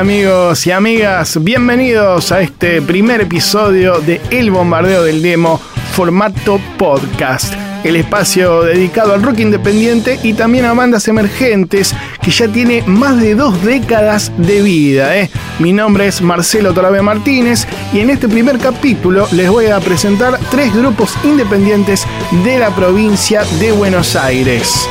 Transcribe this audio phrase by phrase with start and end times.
[0.00, 5.60] Amigos y amigas, bienvenidos a este primer episodio de El Bombardeo del Demo,
[5.92, 7.52] formato podcast
[7.84, 13.20] el espacio dedicado al rock independiente y también a bandas emergentes que ya tiene más
[13.20, 15.16] de dos décadas de vida.
[15.18, 15.30] ¿eh?
[15.58, 20.38] Mi nombre es Marcelo Torabe Martínez y en este primer capítulo les voy a presentar
[20.50, 22.06] tres grupos independientes
[22.42, 24.88] de la provincia de Buenos Aires.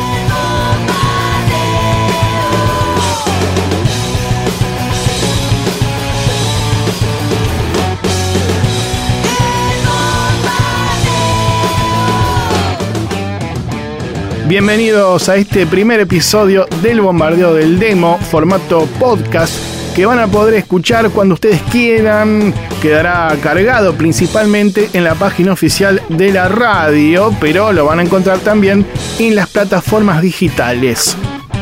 [14.49, 19.53] Bienvenidos a este primer episodio del Bombardeo del Demo, formato podcast,
[19.95, 22.51] que van a poder escuchar cuando ustedes quieran.
[22.81, 28.39] Quedará cargado principalmente en la página oficial de la radio, pero lo van a encontrar
[28.39, 28.87] también
[29.19, 31.15] en las plataformas digitales.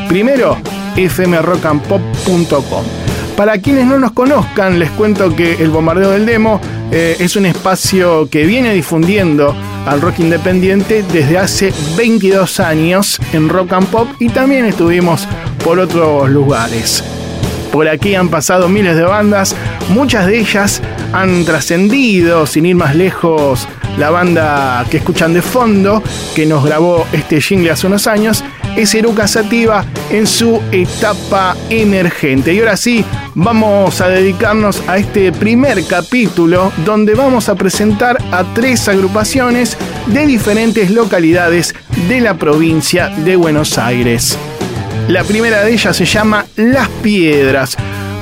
[0.08, 0.56] Primero,
[0.96, 2.97] fmrockandpop.com.
[3.38, 7.46] Para quienes no nos conozcan, les cuento que el Bombardeo del Demo eh, es un
[7.46, 9.54] espacio que viene difundiendo
[9.86, 15.28] al rock independiente desde hace 22 años en rock and pop y también estuvimos
[15.62, 17.04] por otros lugares.
[17.70, 19.54] Por aquí han pasado miles de bandas,
[19.90, 26.02] muchas de ellas han trascendido, sin ir más lejos, la banda que escuchan de fondo,
[26.34, 28.42] que nos grabó este jingle hace unos años,
[28.76, 32.52] es Eruca Sativa en su etapa emergente.
[32.54, 38.44] Y ahora sí, vamos a dedicarnos a este primer capítulo donde vamos a presentar a
[38.54, 41.74] tres agrupaciones de diferentes localidades
[42.08, 44.38] de la provincia de Buenos Aires.
[45.08, 47.76] La primera de ellas se llama Las Piedras,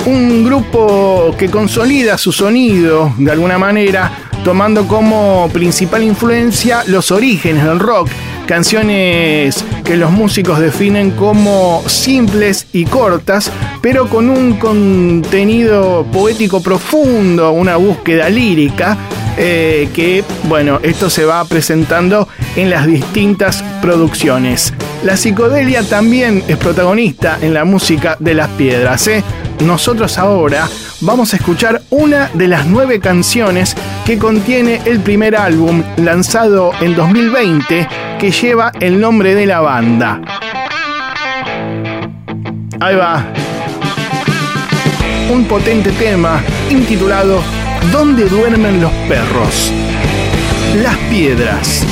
[0.06, 4.11] un grupo que consolida su sonido de alguna manera,
[4.45, 8.08] tomando como principal influencia los orígenes del rock
[8.46, 13.51] canciones que los músicos definen como simples y cortas,
[13.83, 18.96] pero con un contenido poético profundo, una búsqueda lírica,
[19.36, 24.73] eh, que, bueno, esto se va presentando en las distintas producciones.
[25.05, 29.07] La psicodelia también es protagonista en la música de las piedras.
[29.08, 29.23] ¿eh?
[29.61, 30.69] Nosotros ahora
[31.01, 36.95] vamos a escuchar una de las nueve canciones que contiene el primer álbum lanzado en
[36.95, 40.20] 2020 que lleva el nombre de la banda.
[42.80, 43.24] Ahí va.
[45.30, 47.42] Un potente tema intitulado
[47.92, 49.73] ¿Dónde duermen los perros?
[50.83, 51.85] Las piedras.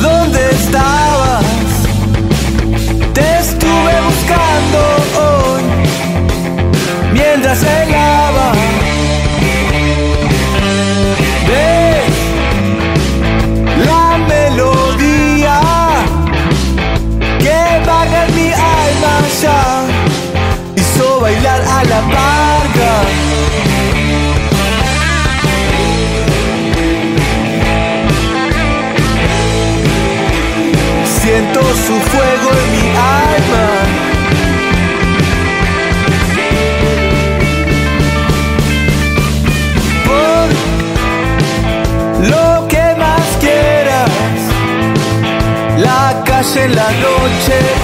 [0.00, 1.44] ¿Dónde estabas?
[3.14, 4.80] Te estuve buscando
[5.18, 5.62] hoy
[7.12, 8.29] mientras helaba.
[46.74, 47.79] La noche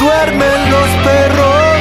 [0.00, 1.80] duermen los perros.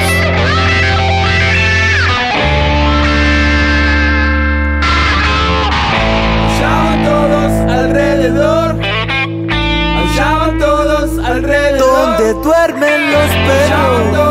[6.44, 8.75] Aullaban todos alrededor.
[10.00, 12.18] Aullaban todos alrededor.
[12.18, 14.28] Donde duermen los perros.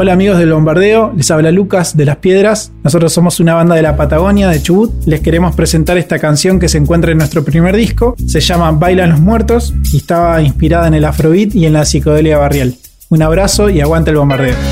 [0.00, 2.72] Hola amigos del bombardeo, les habla Lucas de Las Piedras.
[2.82, 4.90] Nosotros somos una banda de la Patagonia, de Chubut.
[5.04, 8.14] Les queremos presentar esta canción que se encuentra en nuestro primer disco.
[8.26, 12.38] Se llama Bailan los Muertos y estaba inspirada en el afrobeat y en la psicodelia
[12.38, 12.76] barrial.
[13.10, 14.69] Un abrazo y aguanta el bombardeo.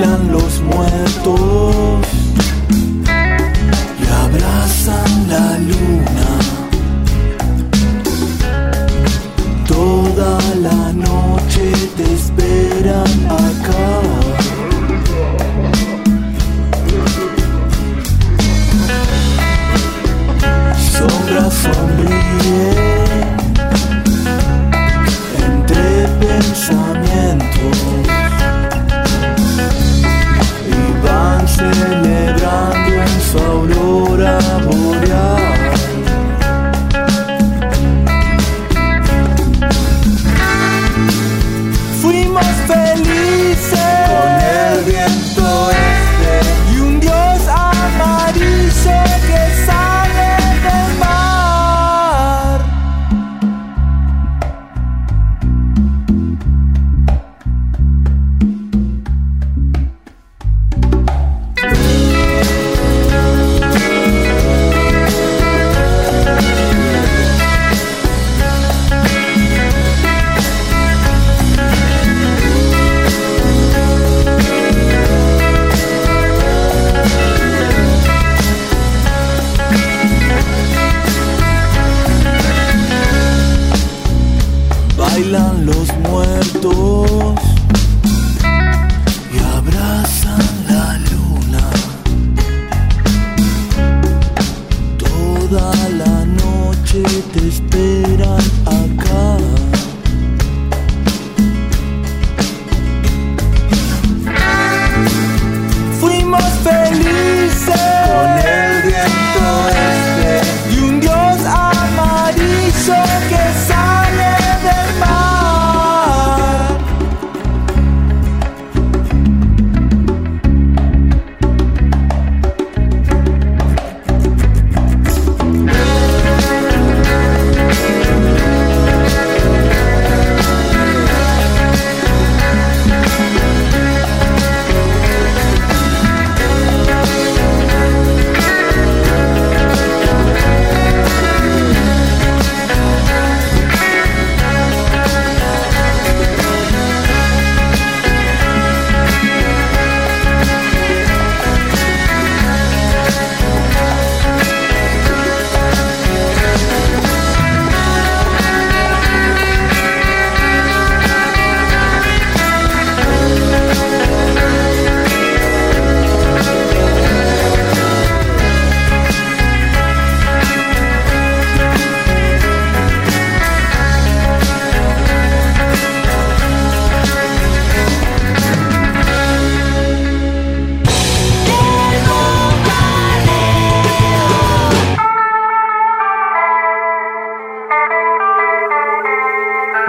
[0.00, 0.49] Bailan los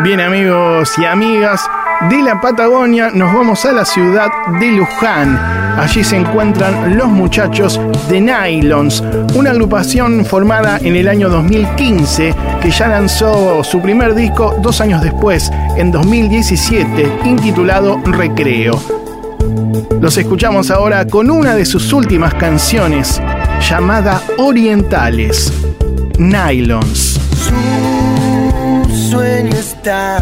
[0.04, 1.70] Bien amigos y amigas,
[2.10, 4.30] de la Patagonia nos vamos a la ciudad
[4.60, 5.38] de Luján.
[5.78, 7.80] Allí se encuentran los muchachos
[8.10, 9.04] de Nylons,
[9.36, 15.04] una agrupación formada en el año 2015 que ya lanzó su primer disco dos años
[15.04, 18.82] después, en 2017, intitulado Recreo.
[20.00, 23.22] Los escuchamos ahora con una de sus últimas canciones,
[23.70, 25.54] llamada Orientales,
[26.18, 27.20] Nylons.
[29.62, 30.18] Está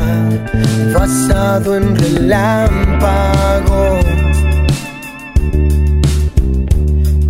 [0.93, 4.05] basado en relámpagos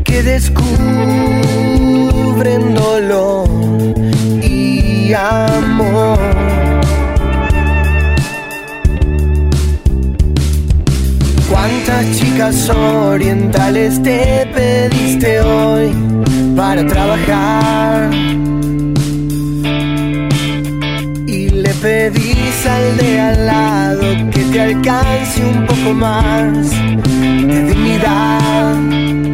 [0.04, 0.64] que descubren
[2.74, 3.48] dolor
[4.42, 6.18] y amor.
[11.48, 15.94] ¿Cuántas chicas orientales te pediste hoy
[16.56, 18.10] para trabajar?
[22.12, 26.70] Pedís al de al lado que te alcance un poco más
[27.48, 29.29] de dignidad.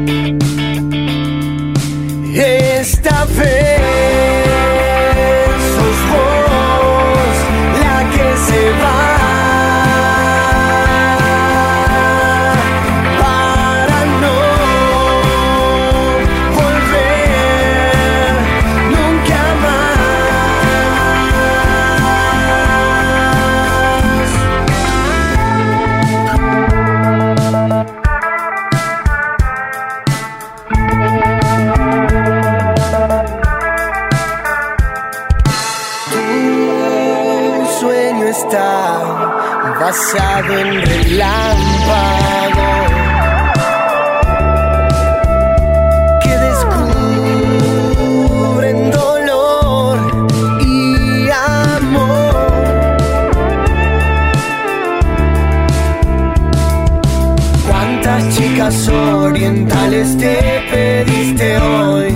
[58.36, 60.38] Chicas orientales te
[60.72, 62.14] pediste hoy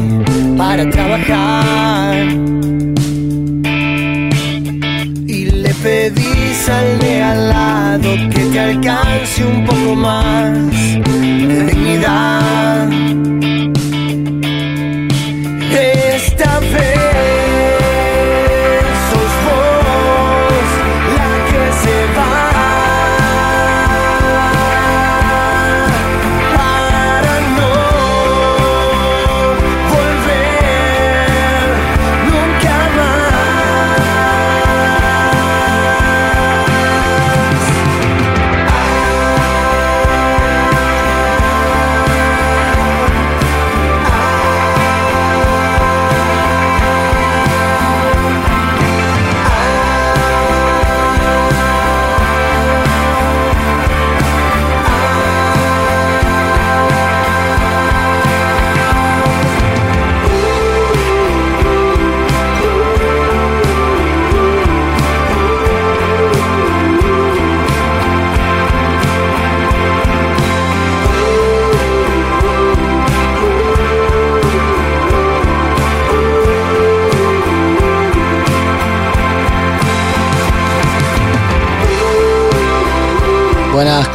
[0.58, 2.28] para trabajar?
[5.28, 10.54] Y le pedís al de al lado que te alcance un poco más
[11.08, 12.59] de dignidad.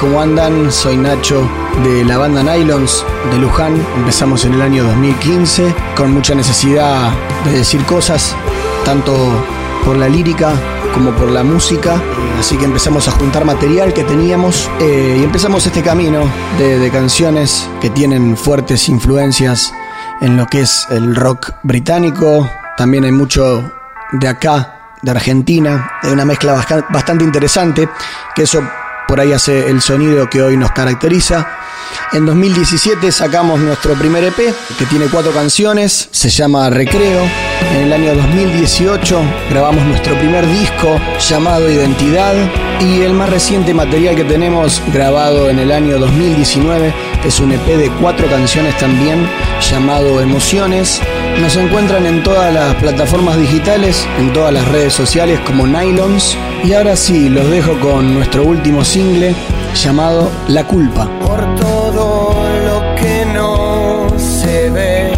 [0.05, 0.71] ¿Cómo andan?
[0.71, 1.49] Soy Nacho
[1.83, 3.75] de la banda Nylons de Luján.
[3.97, 7.11] Empezamos en el año 2015 con mucha necesidad
[7.47, 8.37] de decir cosas,
[8.85, 9.17] tanto
[9.83, 10.53] por la lírica
[10.93, 12.03] como por la música.
[12.39, 17.67] Así que empezamos a juntar material que teníamos eh, y empezamos este camino de, canciones
[17.81, 19.73] que tienen fuertes influencias
[20.21, 22.47] en lo que es el rock británico.
[22.77, 23.73] También hay mucho
[24.13, 27.89] de acá, de Argentina, de una mezcla bastante interesante,
[28.35, 28.63] que eso
[29.07, 31.47] por ahí hace el sonido que hoy nos caracteriza.
[32.13, 34.37] En 2017 sacamos nuestro primer EP,
[34.79, 37.23] que tiene cuatro canciones, se llama Recreo.
[37.73, 39.21] En el año 2018
[39.51, 42.35] grabamos nuestro primer disco llamado Identidad
[42.81, 46.95] y el más reciente material que tenemos grabado en el año 2019
[47.25, 49.29] es un EP de cuatro canciones también
[49.71, 51.01] llamado Emociones.
[51.41, 56.37] Nos encuentran en todas las plataformas digitales, en todas las redes sociales como Nylons.
[56.65, 59.35] Y ahora sí, los dejo con nuestro último single
[59.75, 61.09] llamado La Culpa.
[61.21, 62.35] por todo
[62.67, 65.13] lo que no se ve.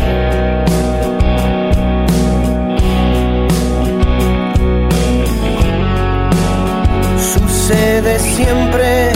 [7.34, 9.15] Sucede siempre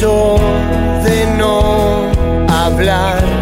[0.00, 2.10] de no
[2.48, 3.39] hablar.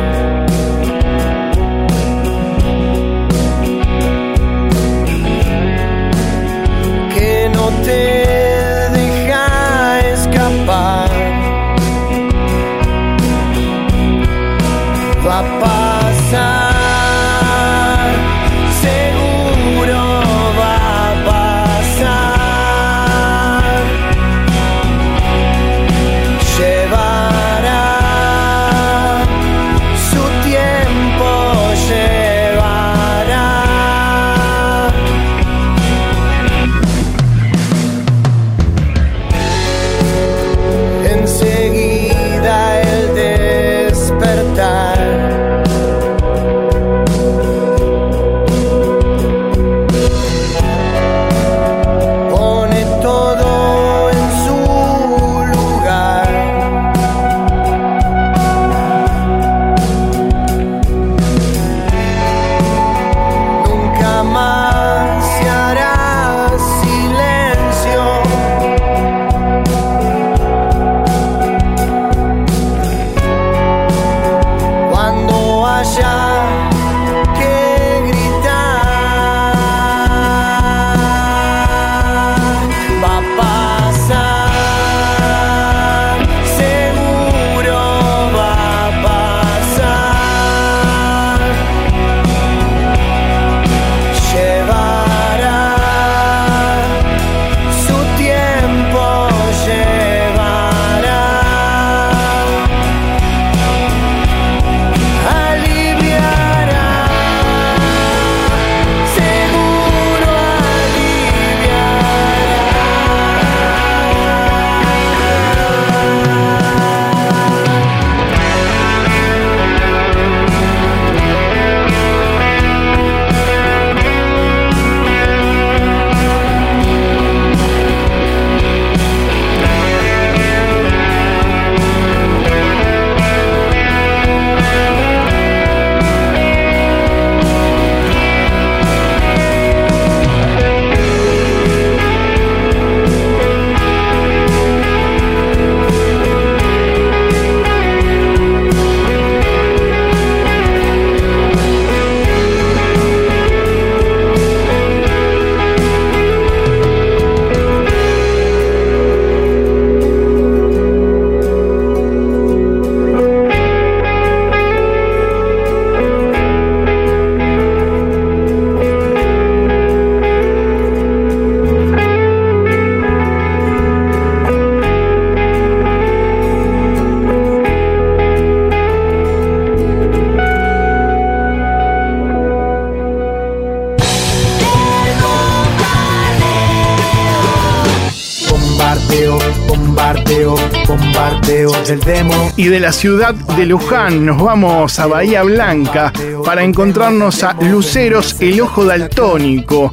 [192.78, 196.12] De la ciudad de Luján nos vamos a Bahía Blanca
[196.44, 199.92] para encontrarnos a Luceros El Ojo Daltónico,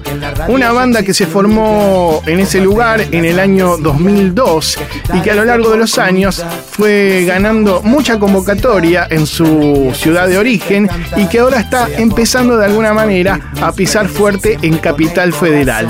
[0.49, 4.77] una banda que se formó en ese lugar en el año 2002
[5.15, 10.27] y que a lo largo de los años fue ganando mucha convocatoria en su ciudad
[10.27, 15.33] de origen y que ahora está empezando de alguna manera a pisar fuerte en Capital
[15.33, 15.87] Federal.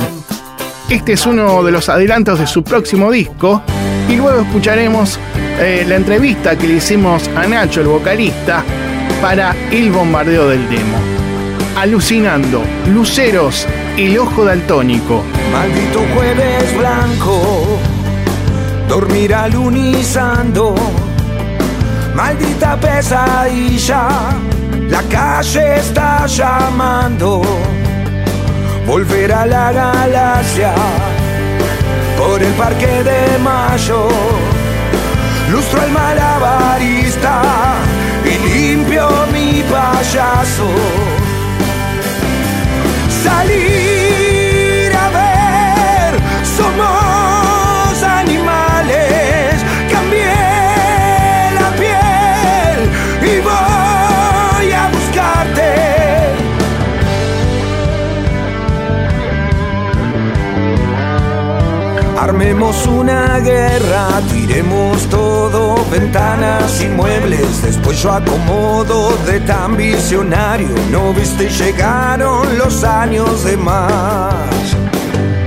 [0.90, 3.62] Este es uno de los adelantos de su próximo disco
[4.08, 5.20] y luego escucharemos
[5.60, 8.64] eh, la entrevista que le hicimos a Nacho, el vocalista,
[9.22, 10.98] para el bombardeo del demo.
[11.78, 12.64] Alucinando,
[12.94, 15.24] Luceros, el ojo daltónico.
[15.52, 17.80] Maldito jueves blanco,
[18.88, 20.76] dormir alunizando.
[22.14, 24.08] Maldita pesadilla,
[24.90, 27.42] la calle está llamando
[28.86, 30.74] volver a la galaxia
[32.18, 34.08] por el parque de mayo.
[35.56, 37.42] Lustro al malabarista
[38.26, 40.68] y limpio mi payaso.
[43.24, 43.95] Salir
[62.66, 67.62] Armemos una guerra, tiremos todo, ventanas y muebles.
[67.62, 70.70] Después yo acomodo de tan visionario.
[70.90, 74.34] No viste, llegaron los años de más.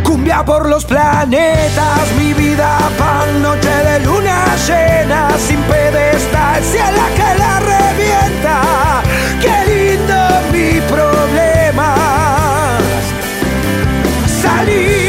[0.05, 6.63] Cumbia por los planetas, mi vida pan, noche de luna llena, sin pedestal,
[6.95, 9.03] la que la revienta.
[9.41, 10.15] Qué lindo
[10.53, 11.97] mi problema.
[14.41, 15.08] Salir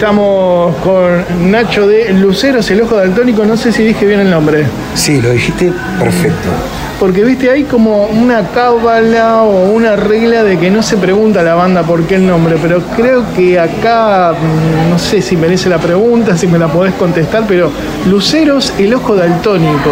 [0.00, 3.44] Estamos con Nacho de Luceros, el ojo daltónico.
[3.44, 4.64] No sé si dije bien el nombre.
[4.94, 6.48] Sí, lo dijiste perfecto.
[6.98, 11.42] Porque viste, hay como una cábala o una regla de que no se pregunta a
[11.42, 15.68] la banda por qué el nombre, pero creo que acá, mm, no sé si merece
[15.68, 17.70] la pregunta, si me la podés contestar, pero
[18.08, 19.90] Luceros, el ojo daltónico.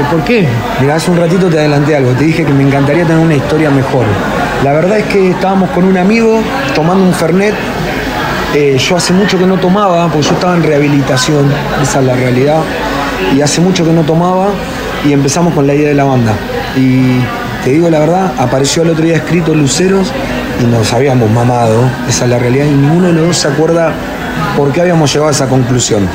[0.00, 0.48] ¿Y ¿Por qué?
[0.80, 3.70] Mira, hace un ratito te adelanté algo, te dije que me encantaría tener una historia
[3.70, 4.04] mejor.
[4.64, 6.40] La verdad es que estábamos con un amigo
[6.74, 7.54] tomando un Fernet.
[8.54, 11.50] Eh, yo hace mucho que no tomaba, porque yo estaba en rehabilitación,
[11.82, 12.60] esa es la realidad.
[13.34, 14.48] Y hace mucho que no tomaba
[15.04, 16.32] y empezamos con la idea de la banda.
[16.76, 17.18] Y
[17.64, 20.12] te digo la verdad, apareció el otro día escrito Luceros
[20.60, 23.92] y nos habíamos mamado, esa es la realidad, y ninguno de los dos se acuerda
[24.56, 26.08] por qué habíamos llegado a esa conclusión.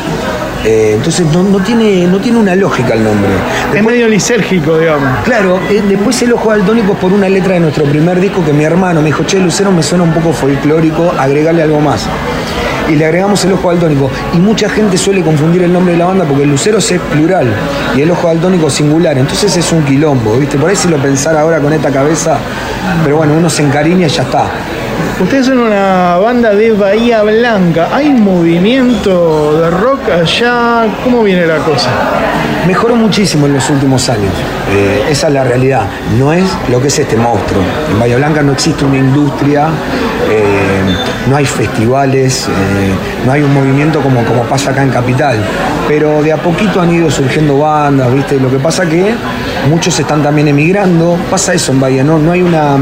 [0.65, 3.29] Eh, entonces no, no tiene, no tiene una lógica el nombre.
[3.75, 5.19] Es medio lisérgico, digamos.
[5.25, 8.63] Claro, eh, después el ojo daltónico por una letra de nuestro primer disco que mi
[8.63, 12.07] hermano me dijo, che, Lucero me suena un poco folclórico, agregarle algo más.
[12.89, 14.09] Y le agregamos el ojo daltónico.
[14.33, 17.47] Y mucha gente suele confundir el nombre de la banda porque el Lucero es plural
[17.95, 19.17] y el ojo daltónico singular.
[19.17, 20.57] Entonces es un quilombo, ¿viste?
[20.57, 22.37] Por ahí si lo pensar ahora con esta cabeza,
[23.03, 24.49] pero bueno, uno se encariña y ya está.
[25.21, 27.89] Ustedes son una banda de Bahía Blanca.
[27.93, 30.87] ¿Hay movimiento de rock allá?
[31.03, 31.89] ¿Cómo viene la cosa?
[32.67, 34.33] Mejoró muchísimo en los últimos años.
[34.71, 35.87] Eh, esa es la realidad.
[36.17, 37.61] No es lo que es este monstruo.
[37.91, 39.67] En Bahía Blanca no existe una industria,
[40.29, 40.95] eh,
[41.29, 42.93] no hay festivales, eh,
[43.25, 45.37] no hay un movimiento como, como pasa acá en Capital.
[45.87, 48.39] Pero de a poquito han ido surgiendo bandas, ¿viste?
[48.39, 49.13] Lo que pasa que
[49.69, 51.17] muchos están también emigrando.
[51.29, 52.17] Pasa eso en Bahía, ¿no?
[52.17, 52.77] No hay una.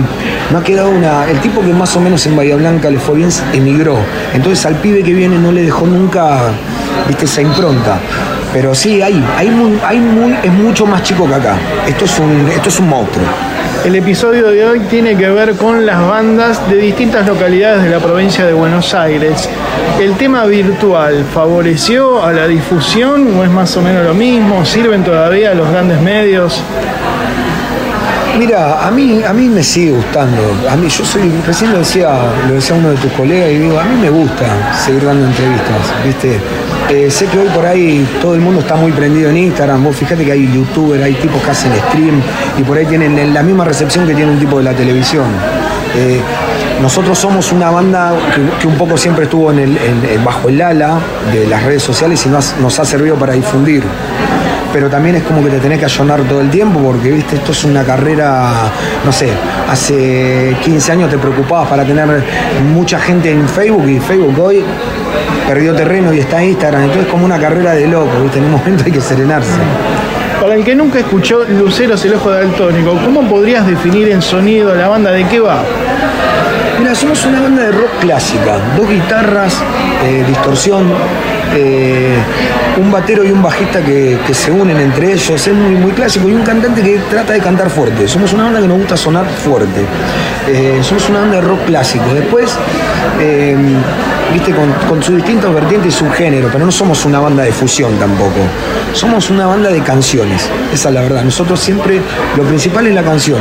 [0.51, 1.29] No ha quedado una.
[1.29, 3.97] El tipo que más o menos en Bahía Blanca le fue bien emigró.
[4.33, 6.41] Entonces al pibe que viene no le dejó nunca,
[7.07, 7.97] viste, esa impronta.
[8.51, 11.55] Pero sí, hay, hay, muy, hay muy, es mucho más chico que acá.
[11.87, 13.25] Esto es un, esto es un monstruo.
[13.85, 17.99] El episodio de hoy tiene que ver con las bandas de distintas localidades de la
[17.99, 19.47] provincia de Buenos Aires.
[19.99, 24.65] ¿El tema virtual favoreció a la difusión o es más o menos lo mismo?
[24.65, 26.61] ¿Sirven todavía los grandes medios?
[28.37, 30.41] Mira, a mí, a mí me sigue gustando.
[30.69, 32.09] A mí, yo soy, recién lo decía,
[32.47, 34.45] lo decía uno de tus colegas y digo, a mí me gusta
[34.85, 36.39] seguir dando entrevistas, ¿viste?
[36.89, 39.83] Eh, sé que hoy por ahí todo el mundo está muy prendido en Instagram.
[39.83, 42.21] Vos fíjate que hay youtubers, hay tipos que hacen stream
[42.57, 45.25] y por ahí tienen la misma recepción que tiene un tipo de la televisión.
[45.95, 46.21] Eh,
[46.81, 48.13] nosotros somos una banda
[48.59, 49.77] que, un poco siempre estuvo en el,
[50.23, 50.99] bajo el ala
[51.31, 53.83] de las redes sociales y nos, nos ha servido para difundir
[54.73, 57.51] pero también es como que te tenés que ayornar todo el tiempo porque, viste, esto
[57.51, 58.71] es una carrera,
[59.05, 59.29] no sé,
[59.69, 62.23] hace 15 años te preocupabas para tener
[62.73, 64.63] mucha gente en Facebook y Facebook hoy
[65.47, 68.39] perdió terreno y está en Instagram, entonces es como una carrera de loco, ¿viste?
[68.39, 69.51] En un momento hay que serenarse.
[70.39, 74.87] Para el que nunca escuchó Luceros el Ojo Daltónico, ¿cómo podrías definir en sonido la
[74.87, 75.61] banda de qué va?
[76.79, 79.61] Mira, somos una banda de rock clásica, dos guitarras,
[80.03, 80.85] eh, distorsión,
[81.55, 82.15] eh,
[82.81, 86.33] un batero y un bajista que, se unen entre ellos, es muy, muy clásico, y
[86.33, 88.07] un cantante que trata de cantar fuerte.
[88.07, 89.85] Somos una banda que nos gusta sonar fuerte.
[90.47, 92.05] Eh, somos una banda de rock clásico.
[92.13, 92.57] Después,
[94.33, 94.55] viste,
[94.87, 98.39] con, sus distintos vertientes y su género, pero no somos una banda de fusión tampoco.
[98.93, 101.23] Somos una banda de canciones, esa es la verdad.
[101.23, 102.01] Nosotros siempre,
[102.37, 103.39] lo principal es la canción,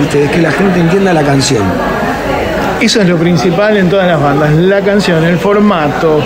[0.00, 1.62] viste, es que la gente entienda la canción.
[2.80, 6.18] Eso es lo principal en todas las bandas, la canción, el formato.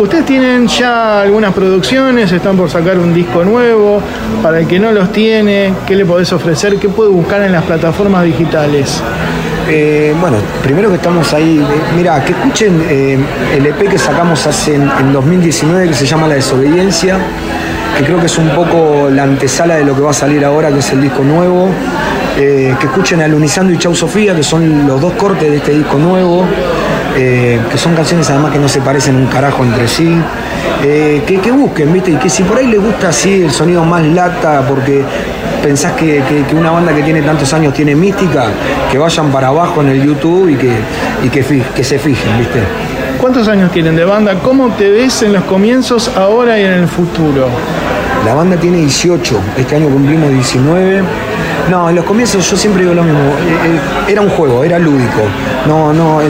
[0.00, 4.02] Ustedes tienen ya algunas producciones, están por sacar un disco nuevo.
[4.42, 6.78] Para el que no los tiene, ¿qué le podés ofrecer?
[6.78, 9.00] ¿Qué puede buscar en las plataformas digitales?
[9.68, 13.16] Eh, bueno, primero que estamos ahí, eh, mira, que escuchen eh,
[13.56, 17.18] el EP que sacamos hace en, en 2019 que se llama La Desobediencia,
[17.96, 20.70] que creo que es un poco la antesala de lo que va a salir ahora,
[20.70, 21.70] que es el disco nuevo.
[22.38, 25.72] Eh, que escuchen a Lunizando y Chau Sofía, que son los dos cortes de este
[25.72, 26.44] disco nuevo,
[27.16, 30.16] eh, que son canciones además que no se parecen un carajo entre sí,
[30.82, 32.12] eh, que, busquen, ¿viste?
[32.12, 35.02] Y que si por ahí les gusta así el sonido más lata, porque
[35.62, 36.22] pensás que,
[36.56, 38.46] una banda que tiene tantos años tiene mística,
[38.90, 40.72] que vayan para abajo en el YouTube y que,
[41.24, 42.60] y que, que se fijen, ¿viste?
[43.20, 44.36] ¿Cuántos años tienen de banda?
[44.42, 47.48] ¿Cómo te ves en los comienzos ahora y en el futuro?
[48.24, 51.02] La banda tiene 18, este año cumplimos 19.
[51.70, 53.76] No, en los comienzos yo siempre digo lo mismo, eh,
[54.08, 55.22] eh, era un juego, era lúdico.
[55.66, 56.20] No, no,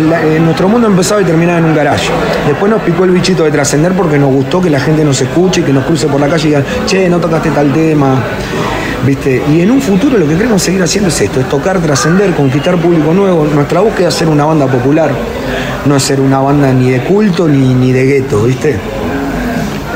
[0.41, 2.11] nuestro mundo empezaba y terminaba en un garaje.
[2.47, 5.65] Después nos picó el bichito de trascender porque nos gustó que la gente nos escuche,
[5.65, 8.23] que nos cruce por la calle y digan, che, no tocaste tal tema.
[9.05, 9.43] ¿Viste?
[9.51, 12.77] Y en un futuro lo que queremos seguir haciendo es esto, es tocar, trascender, conquistar
[12.77, 13.47] público nuevo.
[13.47, 15.11] Nuestra búsqueda es ser una banda popular,
[15.87, 18.79] no ser una banda ni de culto ni, ni de gueto, ¿viste?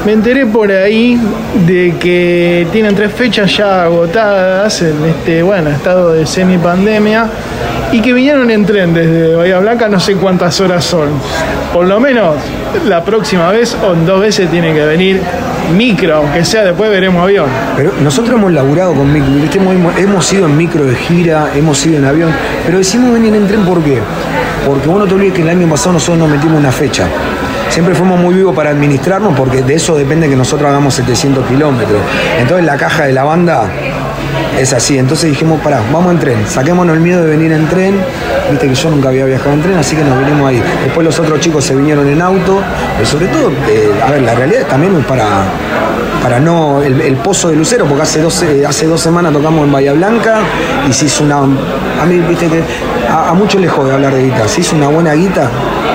[0.05, 1.19] Me enteré por ahí
[1.67, 7.27] de que tienen tres fechas ya agotadas en este bueno estado de semipandemia
[7.91, 11.09] y que vinieron en tren desde Bahía Blanca, no sé cuántas horas son.
[11.73, 12.37] Por lo menos
[12.87, 15.23] la próxima vez o dos veces tiene que venir
[15.75, 17.47] micro, aunque sea después veremos avión.
[17.75, 19.31] Pero nosotros hemos laburado con micro,
[19.97, 22.31] hemos, ido en micro de gira, hemos ido en avión,
[22.67, 24.01] pero decimos venir en tren ¿por qué?
[24.67, 27.07] Porque vos no te olvides que el año pasado nosotros nos metimos una fecha
[27.75, 32.01] siempre fuimos muy vivos para administrarnos porque de eso depende que nosotros hagamos 700 kilómetros.
[32.39, 33.65] Entonces la caja de la banda
[34.57, 34.97] es así.
[34.97, 37.97] Entonces dijimos, pará, vamos en tren, saquémonos el miedo de venir en tren.
[38.49, 40.63] Viste que yo nunca había viajado en tren, así que nos vinimos ahí.
[40.85, 42.61] Después los otros chicos se vinieron en auto,
[42.97, 45.27] pero sobre todo, eh, a ver, la realidad también es para,
[46.23, 46.81] para no.
[46.81, 50.43] El, pozo de Lucero, porque hace dos, hace dos semanas tocamos en Bahía Blanca
[50.89, 51.39] y se hizo una.
[51.39, 52.63] A mí, viste que
[53.15, 54.49] a, muchos les jode hablar de guita.
[54.49, 55.49] Se hizo una buena guita,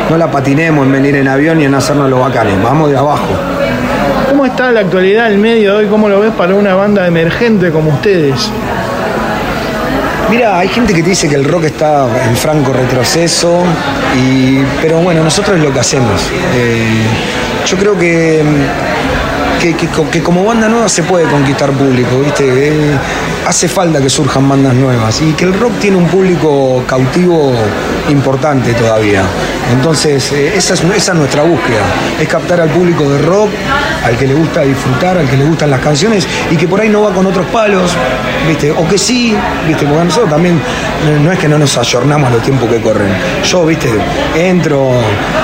[0.09, 3.27] no la patinemos en venir en avión y en hacernos los bacanes, vamos de abajo.
[4.29, 5.87] ¿Cómo está la actualidad el medio de hoy?
[5.87, 8.49] ¿Cómo lo ves para una banda emergente como ustedes?
[10.29, 13.63] Mira, hay gente que te dice que el rock está en franco retroceso,
[14.15, 16.21] y, pero bueno, nosotros es lo que hacemos.
[16.55, 17.03] Eh,
[17.65, 18.43] yo creo que,
[19.59, 22.45] que, como banda nueva se puede conquistar público, ¿viste?
[22.47, 22.97] Eh,
[23.49, 27.51] hace falta que surjan bandas nuevas y que el rock tiene un público cautivo
[28.07, 29.23] importante todavía.
[29.71, 31.81] Entonces, eh, esa, es, nuestra búsqueda,
[32.21, 33.49] es captar al público de rock,
[34.05, 36.89] al que le gusta disfrutar, al que le gustan las canciones y que por ahí
[36.89, 37.91] no va con otros palos,
[38.47, 38.69] ¿viste?
[38.69, 39.35] O que sí,
[39.67, 39.83] ¿viste?
[39.87, 40.61] Porque nosotros también
[41.23, 43.11] no es que no nos ayornamos a los tiempos que corren.
[43.43, 43.89] Yo, ¿viste?
[44.35, 44.91] Entro,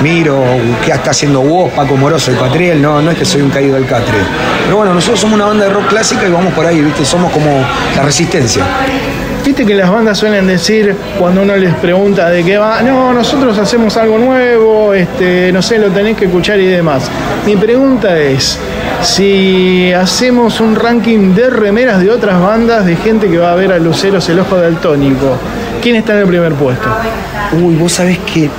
[0.04, 0.44] miro
[0.84, 3.74] qué está haciendo vos, Paco Moroso y Patriel, no, no es que soy un caído
[3.76, 4.20] del catre.
[4.64, 7.04] Pero bueno, nosotros somos una banda de rock clásica y vamos por ahí, ¿viste?
[7.04, 7.64] Somos como
[7.96, 8.64] la resistencia.
[9.46, 13.58] Viste que las bandas suelen decir cuando uno les pregunta de qué va, no, nosotros
[13.60, 17.10] hacemos algo nuevo, este, no sé, lo tenés que escuchar y demás.
[17.46, 18.60] Mi pregunta es,
[19.04, 23.72] si hacemos un ranking de remeras de otras bandas de gente que va a ver
[23.72, 25.38] a Luceros el Ojo Daltónico,
[25.80, 26.88] ¿quién está en el primer puesto?
[27.62, 28.50] Uy, vos sabés que.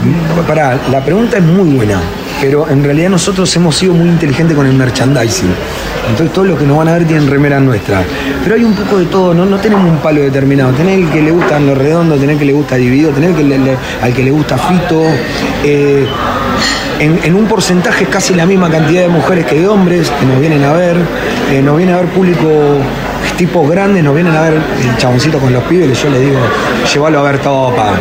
[0.46, 2.01] Pará, la pregunta es muy buena,
[2.40, 5.49] pero en realidad nosotros hemos sido muy inteligentes con el merchandising.
[6.11, 8.05] Entonces todos los que nos van a ver tienen remeras nuestras.
[8.44, 10.72] Pero hay un poco de todo, no, no tenemos un palo determinado.
[10.72, 13.37] Tener el que le gustan los redondos, tener el que le gusta dividido, tener el
[13.37, 15.03] que le- al que le gusta fito.
[15.64, 16.07] eh,
[16.99, 20.40] en, en un porcentaje casi la misma cantidad de mujeres que de hombres que nos
[20.40, 20.96] vienen a ver.
[21.53, 22.49] eh, nos viene a ver público
[23.37, 26.38] tipos grandes, nos vienen a ver el chaboncito con los pibes, y yo les digo,
[26.92, 27.92] llévalo a ver topa,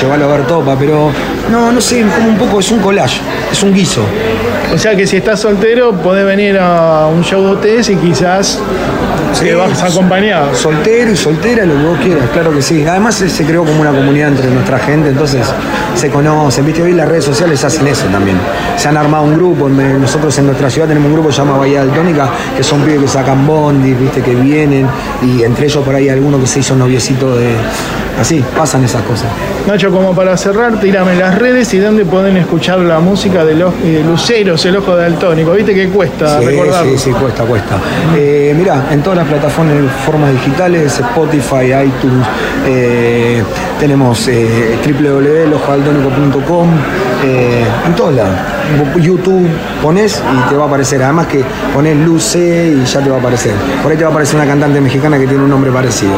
[0.00, 1.10] llévalo a ver topa, pero
[1.50, 4.02] no, no sé, como un poco es un collage, es un guiso.
[4.74, 8.60] O sea que si estás soltero, podés venir a un show de ustedes y quizás
[9.40, 10.54] te vas acompañado.
[10.54, 12.84] Soltero y soltera, lo que vos quieras, claro que sí.
[12.86, 15.46] Además se, se creó como una comunidad entre nuestra gente, entonces
[15.94, 18.36] se conocen, viste, hoy las redes sociales hacen eso también.
[18.76, 21.58] Se han armado un grupo, nosotros en nuestra ciudad tenemos un grupo que se llama
[21.58, 24.86] Bahía Daltónica, que son pibes que sacan bondi, viste, que vienen,
[25.22, 27.54] y entre ellos por ahí alguno que se hizo noviecito de...
[28.18, 29.26] Así, pasan esas cosas.
[29.66, 33.74] Nacho, como para cerrar, tírame las redes y dónde pueden escuchar la música de los
[33.82, 35.52] de Luceros, el ojo daltónico.
[35.52, 36.92] Viste que cuesta Sí, recordarlo.
[36.92, 37.76] sí, sí, cuesta, cuesta.
[38.16, 42.26] Eh, mirá, en todas las plataformas formas digitales, Spotify, iTunes,
[42.66, 43.42] eh,
[43.78, 44.78] tenemos eh,
[47.24, 48.36] eh, en todos lados.
[49.00, 49.48] YouTube
[49.82, 51.02] pones y te va a aparecer.
[51.02, 53.52] Además que pones Luce y ya te va a aparecer.
[53.82, 56.14] Por ahí te va a aparecer una cantante mexicana que tiene un nombre parecido.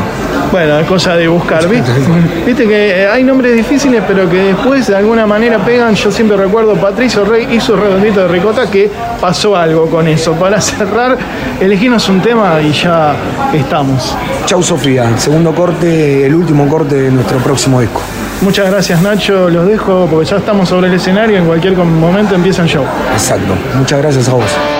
[0.50, 1.90] Bueno, es cosa de buscar, ¿viste?
[2.46, 5.94] Viste que hay nombres difíciles, pero que después de alguna manera pegan.
[5.94, 10.32] Yo siempre recuerdo Patricio Rey y su redondito de ricota que pasó algo con eso.
[10.32, 11.18] Para cerrar,
[11.60, 13.14] elegimos un tema y ya
[13.52, 14.16] estamos.
[14.46, 18.00] Chau Sofía, segundo corte, el último corte de nuestro próximo disco.
[18.40, 22.62] Muchas gracias Nacho, los dejo porque ya estamos sobre el escenario, en cualquier momento empieza
[22.62, 22.84] el show.
[23.12, 23.54] Exacto.
[23.74, 24.77] Muchas gracias a vos.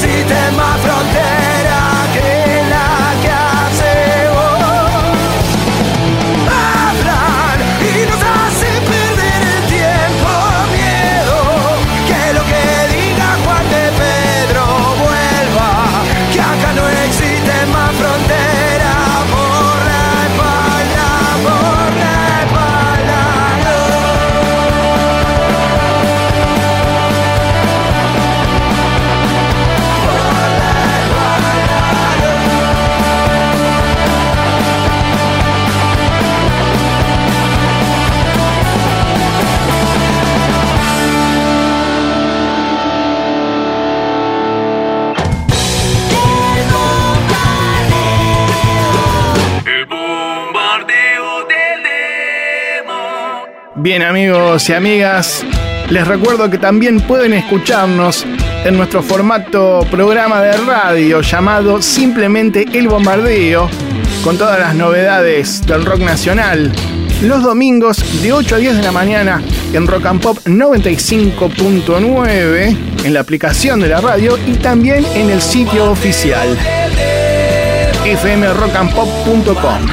[0.00, 0.79] してます
[53.90, 55.44] Bien amigos y amigas,
[55.88, 58.24] les recuerdo que también pueden escucharnos
[58.64, 63.68] en nuestro formato programa de radio llamado simplemente El Bombardeo,
[64.22, 66.70] con todas las novedades del rock nacional,
[67.22, 73.12] los domingos de 8 a 10 de la mañana en Rock and Pop 95.9, en
[73.12, 76.56] la aplicación de la radio y también en el sitio oficial
[78.04, 79.90] fmrockandpop.com.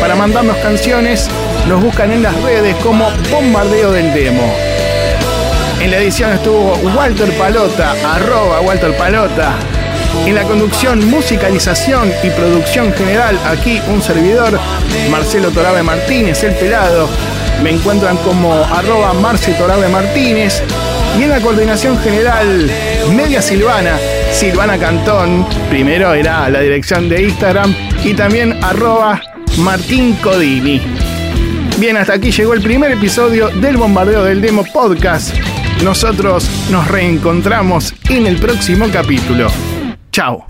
[0.00, 1.28] Para mandarnos canciones,
[1.66, 4.54] nos buscan en las redes como Bombardeo del Demo.
[5.80, 9.54] En la edición estuvo Walter Palota, arroba Walter Palota.
[10.26, 14.58] En la conducción, musicalización y producción general, aquí un servidor,
[15.10, 17.08] Marcelo Torabe Martínez, el pelado.
[17.62, 20.62] Me encuentran como arroba Marce Torabe Martínez.
[21.18, 22.70] Y en la coordinación general,
[23.14, 23.98] Media Silvana,
[24.32, 29.20] Silvana Cantón, primero era la dirección de Instagram, y también arroba
[29.58, 31.07] Martín Codini.
[31.78, 35.32] Bien, hasta aquí llegó el primer episodio del Bombardeo del Demo Podcast.
[35.84, 39.48] Nosotros nos reencontramos en el próximo capítulo.
[40.10, 40.47] Chao.